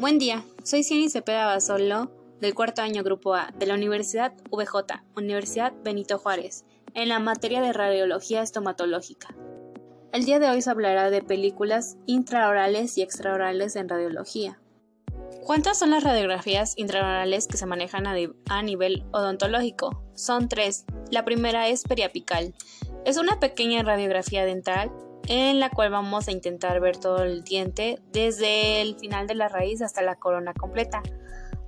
Buen 0.00 0.20
día, 0.20 0.44
soy 0.62 0.84
Cieny 0.84 1.10
Cepeda 1.10 1.46
Basolo 1.46 2.12
del 2.40 2.54
cuarto 2.54 2.82
año 2.82 3.02
Grupo 3.02 3.34
A 3.34 3.52
de 3.58 3.66
la 3.66 3.74
Universidad 3.74 4.32
VJ, 4.48 5.02
Universidad 5.16 5.72
Benito 5.82 6.18
Juárez, 6.18 6.64
en 6.94 7.08
la 7.08 7.18
materia 7.18 7.60
de 7.60 7.72
radiología 7.72 8.42
estomatológica. 8.42 9.34
El 10.12 10.24
día 10.24 10.38
de 10.38 10.48
hoy 10.48 10.62
se 10.62 10.70
hablará 10.70 11.10
de 11.10 11.20
películas 11.20 11.96
intraorales 12.06 12.96
y 12.96 13.02
extraorales 13.02 13.74
en 13.74 13.88
radiología. 13.88 14.60
¿Cuántas 15.42 15.80
son 15.80 15.90
las 15.90 16.04
radiografías 16.04 16.74
intraorales 16.76 17.48
que 17.48 17.56
se 17.56 17.66
manejan 17.66 18.06
a, 18.06 18.62
nivel 18.62 19.04
odontológico? 19.10 20.04
Son 20.14 20.48
tres. 20.48 20.84
La 21.10 21.24
primera 21.24 21.66
es 21.66 21.82
periapical. 21.82 22.54
Es 23.04 23.16
una 23.16 23.40
pequeña 23.40 23.82
radiografía 23.82 24.44
dental 24.44 24.92
en 25.28 25.60
la 25.60 25.70
cual 25.70 25.90
vamos 25.90 26.26
a 26.26 26.32
intentar 26.32 26.80
ver 26.80 26.96
todo 26.96 27.22
el 27.22 27.44
diente 27.44 28.00
desde 28.12 28.80
el 28.80 28.96
final 28.96 29.26
de 29.26 29.34
la 29.34 29.48
raíz 29.48 29.82
hasta 29.82 30.00
la 30.00 30.16
corona 30.16 30.54
completa, 30.54 31.02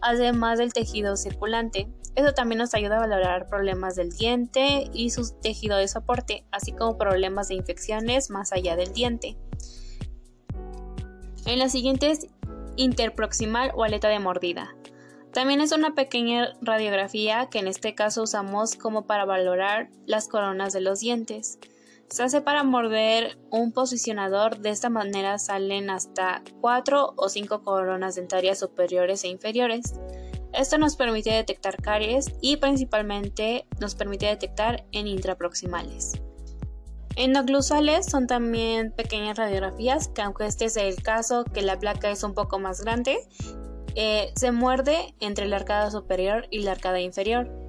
además 0.00 0.58
del 0.58 0.72
tejido 0.72 1.16
circulante. 1.16 1.88
Eso 2.16 2.32
también 2.32 2.58
nos 2.58 2.74
ayuda 2.74 2.96
a 2.96 3.00
valorar 3.00 3.48
problemas 3.48 3.96
del 3.96 4.10
diente 4.10 4.90
y 4.92 5.10
su 5.10 5.30
tejido 5.40 5.76
de 5.76 5.88
soporte, 5.88 6.44
así 6.50 6.72
como 6.72 6.98
problemas 6.98 7.48
de 7.48 7.54
infecciones 7.54 8.30
más 8.30 8.52
allá 8.52 8.76
del 8.76 8.92
diente. 8.92 9.36
En 11.44 11.58
la 11.58 11.68
siguiente 11.68 12.10
es 12.10 12.28
interproximal 12.76 13.72
o 13.74 13.84
aleta 13.84 14.08
de 14.08 14.18
mordida. 14.18 14.74
También 15.32 15.60
es 15.60 15.72
una 15.72 15.94
pequeña 15.94 16.54
radiografía 16.60 17.48
que 17.50 17.58
en 17.58 17.68
este 17.68 17.94
caso 17.94 18.22
usamos 18.22 18.74
como 18.74 19.06
para 19.06 19.24
valorar 19.24 19.90
las 20.06 20.28
coronas 20.28 20.72
de 20.72 20.80
los 20.80 21.00
dientes. 21.00 21.58
Se 22.10 22.24
hace 22.24 22.40
para 22.40 22.64
morder 22.64 23.38
un 23.50 23.70
posicionador, 23.70 24.58
de 24.58 24.70
esta 24.70 24.90
manera 24.90 25.38
salen 25.38 25.90
hasta 25.90 26.42
4 26.60 27.14
o 27.16 27.28
5 27.28 27.62
coronas 27.62 28.16
dentarias 28.16 28.58
superiores 28.58 29.22
e 29.22 29.28
inferiores. 29.28 29.94
Esto 30.52 30.76
nos 30.76 30.96
permite 30.96 31.30
detectar 31.30 31.80
caries 31.80 32.26
y 32.40 32.56
principalmente 32.56 33.68
nos 33.78 33.94
permite 33.94 34.26
detectar 34.26 34.84
en 34.90 35.06
intraproximales. 35.06 36.20
Endoclusales 37.14 38.06
son 38.06 38.26
también 38.26 38.90
pequeñas 38.90 39.38
radiografías 39.38 40.08
que 40.08 40.22
aunque 40.22 40.46
este 40.46 40.64
es 40.64 40.76
el 40.76 41.00
caso 41.02 41.44
que 41.44 41.62
la 41.62 41.78
placa 41.78 42.10
es 42.10 42.24
un 42.24 42.34
poco 42.34 42.58
más 42.58 42.80
grande, 42.80 43.18
eh, 43.94 44.32
se 44.34 44.50
muerde 44.50 45.14
entre 45.20 45.46
la 45.46 45.56
arcada 45.56 45.92
superior 45.92 46.48
y 46.50 46.62
la 46.62 46.72
arcada 46.72 46.98
inferior. 46.98 47.59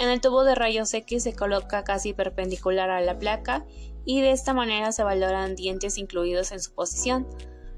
En 0.00 0.08
el 0.08 0.22
tubo 0.22 0.44
de 0.44 0.54
rayos 0.54 0.94
X 0.94 1.22
se 1.24 1.34
coloca 1.34 1.84
casi 1.84 2.14
perpendicular 2.14 2.88
a 2.88 3.02
la 3.02 3.18
placa 3.18 3.66
y 4.06 4.22
de 4.22 4.30
esta 4.30 4.54
manera 4.54 4.92
se 4.92 5.02
valoran 5.02 5.56
dientes 5.56 5.98
incluidos 5.98 6.52
en 6.52 6.60
su 6.60 6.72
posición. 6.72 7.28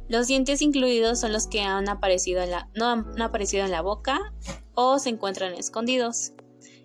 Los 0.09 0.29
dientes 0.29 0.63
incluidos 0.63 1.19
son 1.19 1.33
los 1.33 1.49
que 1.49 1.63
han 1.63 1.89
aparecido 1.89 2.41
en 2.41 2.53
la, 2.53 2.69
no 2.77 2.87
han 2.87 3.21
aparecido 3.21 3.65
en 3.65 3.73
la 3.73 3.83
boca 3.83 4.33
o 4.75 5.01
se 5.01 5.09
encuentran 5.09 5.55
escondidos. 5.55 6.33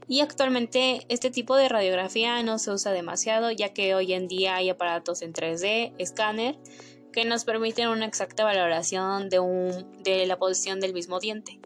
Y 0.07 0.21
actualmente 0.21 1.05
este 1.07 1.29
tipo 1.29 1.55
de 1.55 1.69
radiografía 1.69 2.41
no 2.41 2.57
se 2.57 2.71
usa 2.71 2.91
demasiado 2.91 3.51
ya 3.51 3.73
que 3.73 3.93
hoy 3.93 4.13
en 4.13 4.27
día 4.27 4.55
hay 4.55 4.71
aparatos 4.71 5.21
en 5.21 5.33
3D, 5.33 5.93
escáner, 5.99 6.57
que 7.13 7.25
nos 7.25 7.45
permiten 7.45 7.89
una 7.89 8.07
exacta 8.07 8.43
valoración 8.43 9.29
de, 9.29 9.39
un, 9.39 10.01
de 10.01 10.25
la 10.25 10.39
posición 10.39 10.79
del 10.79 10.93
mismo 10.93 11.19
diente. 11.19 11.59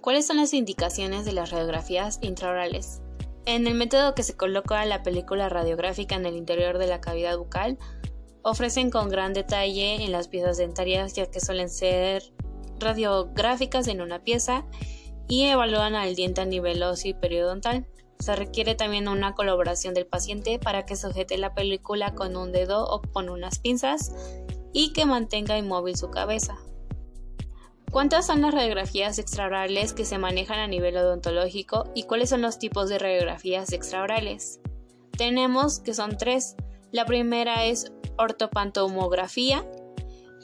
¿Cuáles 0.00 0.26
son 0.26 0.36
las 0.36 0.54
indicaciones 0.54 1.24
de 1.24 1.32
las 1.32 1.50
radiografías 1.50 2.18
intraorales? 2.22 3.00
En 3.46 3.66
el 3.66 3.74
método 3.74 4.14
que 4.14 4.22
se 4.22 4.36
coloca 4.36 4.84
la 4.84 5.02
película 5.02 5.48
radiográfica 5.48 6.14
en 6.14 6.26
el 6.26 6.36
interior 6.36 6.78
de 6.78 6.86
la 6.86 7.00
cavidad 7.00 7.36
bucal, 7.36 7.78
ofrecen 8.42 8.90
con 8.90 9.08
gran 9.08 9.32
detalle 9.32 9.96
en 10.04 10.12
las 10.12 10.28
piezas 10.28 10.56
dentarias 10.56 11.14
ya 11.14 11.26
que 11.30 11.40
suelen 11.40 11.68
ser 11.68 12.22
radiográficas 12.78 13.88
en 13.88 14.00
una 14.00 14.22
pieza 14.22 14.64
y 15.26 15.44
evalúan 15.46 15.96
al 15.96 16.14
diente 16.14 16.42
a 16.42 16.46
nivel 16.46 16.82
óseo 16.82 17.10
y 17.10 17.14
periodontal. 17.14 17.86
Se 18.20 18.36
requiere 18.36 18.74
también 18.74 19.08
una 19.08 19.34
colaboración 19.34 19.94
del 19.94 20.06
paciente 20.06 20.58
para 20.58 20.86
que 20.86 20.96
sujete 20.96 21.38
la 21.38 21.54
película 21.54 22.14
con 22.14 22.36
un 22.36 22.52
dedo 22.52 22.84
o 22.84 23.02
con 23.02 23.28
unas 23.28 23.58
pinzas 23.58 24.12
y 24.72 24.92
que 24.92 25.06
mantenga 25.06 25.58
inmóvil 25.58 25.96
su 25.96 26.10
cabeza. 26.10 26.58
¿Cuántas 27.90 28.26
son 28.26 28.42
las 28.42 28.52
radiografías 28.52 29.18
extraorales 29.18 29.94
que 29.94 30.04
se 30.04 30.18
manejan 30.18 30.58
a 30.58 30.66
nivel 30.66 30.98
odontológico 30.98 31.90
y 31.94 32.02
cuáles 32.02 32.28
son 32.28 32.42
los 32.42 32.58
tipos 32.58 32.90
de 32.90 32.98
radiografías 32.98 33.72
extraorales? 33.72 34.60
Tenemos 35.16 35.80
que 35.80 35.94
son 35.94 36.18
tres. 36.18 36.54
La 36.92 37.06
primera 37.06 37.64
es 37.64 37.90
ortopantomografía, 38.18 39.64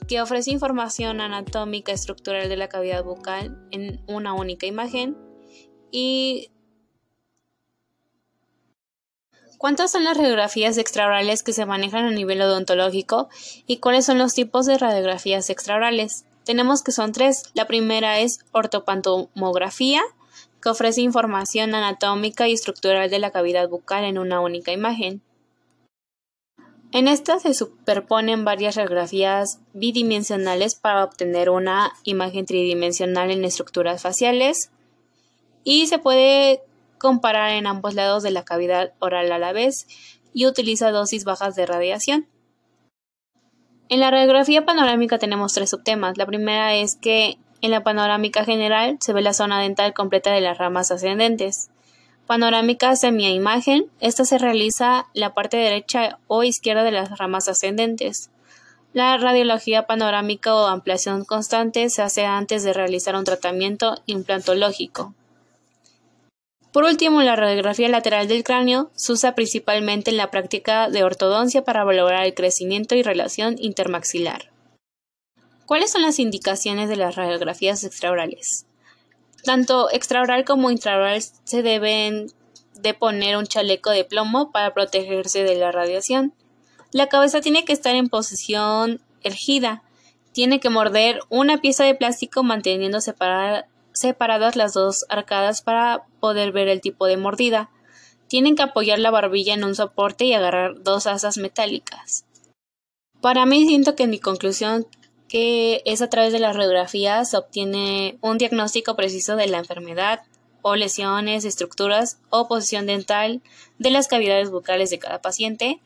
que 0.09 0.22
ofrece 0.22 0.53
información 0.53 1.21
anatómica 1.21 1.93
estructural 1.93 2.49
de 2.49 2.56
la 2.56 2.69
cavidad 2.69 3.05
bucal 3.05 3.59
en 3.71 4.03
una 4.06 4.32
única 4.32 4.66
imagen. 4.66 5.16
Y 5.91 6.50
¿Cuántas 9.59 9.93
son 9.93 10.05
las 10.05 10.16
radiografías 10.16 10.76
extraorales 10.78 11.43
que 11.43 11.53
se 11.53 11.65
manejan 11.65 12.05
a 12.05 12.11
nivel 12.11 12.43
odontológico 12.43 13.28
y 13.66 13.78
cuáles 13.78 14.05
son 14.05 14.19
los 14.19 14.34
tipos 14.34 14.66
de 14.66 14.76
radiografías 14.76 15.49
extraorales? 15.49 16.26
Tenemos 16.44 16.82
que 16.82 16.93
son 16.93 17.12
tres. 17.12 17.44
La 17.55 17.66
primera 17.66 18.21
es 18.21 18.41
ortopantomografía, 18.53 20.03
que 20.62 20.69
ofrece 20.69 21.03
información 21.03 21.75
anatómica 21.75 22.49
y 22.49 22.53
estructural 22.53 23.10
de 23.10 23.19
la 23.19 23.31
cavidad 23.31 23.69
bucal 23.69 24.05
en 24.05 24.19
una 24.19 24.41
única 24.41 24.72
imagen. 24.72 25.22
En 26.93 27.09
esta 27.09 27.41
se 27.41 27.55
superponen 27.55 28.44
varias 28.44 28.77
radiografías 28.77 29.59
bidimensionales 29.72 30.77
para 30.77 31.03
obtener 31.03 31.50
una 31.50 31.93
imagen 32.05 32.47
tridimensional 32.47 33.32
en 33.32 33.44
estructuras 33.44 34.00
faciales 34.00 34.71
y 35.65 35.88
se 35.88 35.99
puede 35.99 36.62
comparar 36.99 37.50
en 37.50 37.66
ambos 37.66 37.94
lados 37.94 38.22
de 38.22 38.31
la 38.31 38.44
cavidad 38.44 38.93
oral 39.00 39.32
a 39.32 39.38
la 39.38 39.53
vez 39.53 39.88
y 40.32 40.47
utiliza 40.47 40.93
dosis 40.93 41.25
bajas 41.25 41.56
de 41.56 41.66
radiación. 41.66 42.28
En 43.94 44.00
la 44.00 44.10
radiografía 44.10 44.65
panorámica 44.65 45.19
tenemos 45.19 45.53
tres 45.53 45.71
subtemas. 45.71 46.19
La 46.19 46.27
primera 46.27 46.75
es 46.75 46.97
que 46.97 47.38
en 47.60 47.71
la 47.71 47.84
panorámica 47.84 48.44
general 48.44 48.99
se 49.00 49.12
ve 49.12 49.22
la 49.22 49.32
zona 49.32 49.60
dental 49.60 49.94
completa 49.94 50.32
de 50.32 50.41
las 50.41 50.59
ramas 50.59 50.91
ascendentes. 50.91 51.71
Panorámica 52.27 52.97
semi-imagen, 52.97 53.87
esta 54.00 54.25
se 54.25 54.38
realiza 54.38 55.06
la 55.15 55.32
parte 55.32 55.59
derecha 55.59 56.19
o 56.27 56.43
izquierda 56.43 56.82
de 56.82 56.91
las 56.91 57.16
ramas 57.19 57.47
ascendentes. 57.47 58.32
La 58.94 59.16
radiología 59.16 59.87
panorámica 59.87 60.56
o 60.56 60.66
ampliación 60.66 61.25
constante 61.25 61.88
se 61.88 62.03
hace 62.03 62.26
antes 62.26 62.65
de 62.65 62.72
realizar 62.72 63.15
un 63.15 63.22
tratamiento 63.22 64.03
implantológico. 64.06 65.15
Por 66.75 66.83
último, 66.83 67.23
la 67.23 67.37
radiografía 67.37 67.89
lateral 67.89 68.27
del 68.27 68.43
cráneo 68.43 68.91
se 68.97 69.12
usa 69.12 69.37
principalmente 69.37 70.11
en 70.11 70.17
la 70.17 70.33
práctica 70.33 70.91
de 70.91 71.05
ortodoncia 71.05 71.62
para 71.62 71.85
valorar 71.85 72.25
el 72.25 72.35
crecimiento 72.35 72.97
y 72.97 73.05
relación 73.05 73.55
intermaxilar. 73.61 74.51
¿Cuáles 75.67 75.93
son 75.93 76.03
las 76.03 76.19
indicaciones 76.19 76.89
de 76.89 76.97
las 76.97 77.15
radiografías 77.15 77.85
extraorales? 77.85 78.67
Tanto 79.45 79.89
extraoral 79.93 80.45
como 80.45 80.73
intraoral 80.73 81.23
se 81.23 81.62
deben 81.62 82.33
de 82.75 82.93
poner 82.93 83.37
un 83.37 83.47
chaleco 83.47 83.91
de 83.91 84.05
plomo 84.05 84.51
para 84.51 84.75
protegerse 84.75 85.45
de 85.45 85.55
la 85.55 85.71
radiación. 85.71 86.35
La 86.91 87.06
cabeza 87.06 87.41
tiene 87.41 87.65
que 87.65 87.73
estar 87.73 87.95
en 87.95 88.09
posición 88.09 89.01
ergida. 89.23 89.85
Tiene 90.33 90.59
que 90.59 90.71
morder 90.71 91.21
una 91.29 91.59
pieza 91.59 91.85
de 91.85 91.95
plástico 91.95 92.43
manteniendo 92.43 93.01
separada 93.01 93.69
separadas 93.94 94.56
las 94.56 94.75
dos 94.75 95.06
arcadas 95.09 95.62
para 95.62 96.05
poder 96.21 96.53
ver 96.53 96.69
el 96.69 96.82
tipo 96.82 97.06
de 97.06 97.16
mordida. 97.16 97.71
Tienen 98.28 98.56
que 98.56 98.62
apoyar 98.62 98.99
la 98.99 99.10
barbilla 99.10 99.55
en 99.55 99.65
un 99.65 99.75
soporte 99.75 100.27
y 100.27 100.34
agarrar 100.34 100.82
dos 100.82 101.06
asas 101.06 101.38
metálicas. 101.38 102.27
Para 103.21 103.47
mí 103.47 103.66
siento 103.66 103.94
que 103.94 104.06
mi 104.06 104.19
conclusión 104.19 104.87
que 105.28 105.82
es 105.87 106.03
a 106.03 106.10
través 106.10 106.32
de 106.32 106.38
las 106.38 106.55
radiografías 106.55 107.31
se 107.31 107.37
obtiene 107.37 108.19
un 108.20 108.37
diagnóstico 108.38 108.94
preciso 108.94 109.37
de 109.37 109.46
la 109.46 109.58
enfermedad 109.58 110.23
o 110.62 110.76
lesiones, 110.76 111.44
estructuras 111.44 112.19
o 112.31 112.49
posición 112.49 112.87
dental 112.87 113.43
de 113.79 113.91
las 113.91 114.08
cavidades 114.08 114.50
bucales 114.50 114.91
de 114.91 114.99
cada 114.99 115.20
paciente 115.20 115.81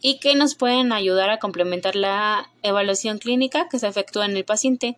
y 0.00 0.18
que 0.18 0.34
nos 0.34 0.54
pueden 0.54 0.92
ayudar 0.92 1.30
a 1.30 1.38
complementar 1.38 1.96
la 1.96 2.50
evaluación 2.62 3.18
clínica 3.18 3.68
que 3.68 3.78
se 3.78 3.88
efectúa 3.88 4.26
en 4.26 4.36
el 4.36 4.44
paciente 4.44 4.96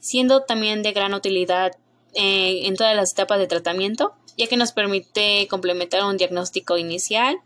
siendo 0.00 0.42
también 0.42 0.82
de 0.82 0.92
gran 0.92 1.14
utilidad 1.14 1.72
eh, 2.14 2.66
en 2.66 2.76
todas 2.76 2.96
las 2.96 3.12
etapas 3.12 3.38
de 3.38 3.46
tratamiento, 3.46 4.14
ya 4.36 4.46
que 4.46 4.56
nos 4.56 4.72
permite 4.72 5.46
complementar 5.48 6.04
un 6.04 6.16
diagnóstico 6.16 6.78
inicial 6.78 7.38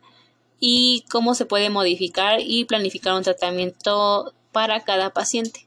y 0.61 1.05
cómo 1.11 1.35
se 1.35 1.47
puede 1.47 1.71
modificar 1.71 2.41
y 2.41 2.65
planificar 2.65 3.15
un 3.15 3.23
tratamiento 3.23 4.33
para 4.53 4.81
cada 4.81 5.11
paciente. 5.11 5.67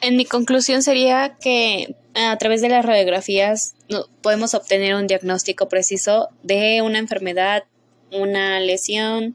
En 0.00 0.16
mi 0.16 0.24
conclusión 0.24 0.82
sería 0.82 1.36
que 1.40 1.96
a 2.14 2.36
través 2.36 2.60
de 2.60 2.68
las 2.68 2.84
radiografías 2.84 3.74
podemos 4.22 4.54
obtener 4.54 4.94
un 4.94 5.06
diagnóstico 5.06 5.68
preciso 5.68 6.28
de 6.42 6.82
una 6.82 6.98
enfermedad, 6.98 7.64
una 8.10 8.60
lesión, 8.60 9.34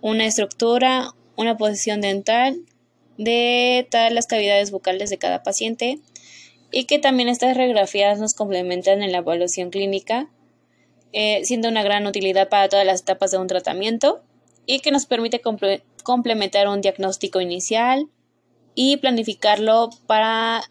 una 0.00 0.26
estructura, 0.26 1.12
una 1.36 1.56
posición 1.56 2.00
dental 2.00 2.62
de 3.18 3.86
todas 3.90 4.12
las 4.12 4.26
cavidades 4.26 4.70
bucales 4.70 5.10
de 5.10 5.18
cada 5.18 5.42
paciente 5.42 5.98
y 6.70 6.84
que 6.84 6.98
también 6.98 7.28
estas 7.28 7.56
radiografías 7.56 8.18
nos 8.18 8.32
complementan 8.32 9.02
en 9.02 9.12
la 9.12 9.18
evaluación 9.18 9.70
clínica, 9.70 10.30
eh, 11.12 11.44
siendo 11.44 11.68
una 11.68 11.82
gran 11.82 12.06
utilidad 12.06 12.48
para 12.48 12.68
todas 12.68 12.86
las 12.86 13.02
etapas 13.02 13.30
de 13.30 13.38
un 13.38 13.46
tratamiento 13.46 14.22
y 14.64 14.80
que 14.80 14.90
nos 14.90 15.06
permite 15.06 15.42
complementar 16.02 16.68
un 16.68 16.80
diagnóstico 16.80 17.40
inicial 17.40 18.08
y 18.74 18.98
planificarlo 18.98 19.90
para 20.06 20.62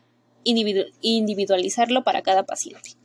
individualizarlo 0.43 2.03
para 2.03 2.21
cada 2.21 2.43
paciente. 2.43 2.96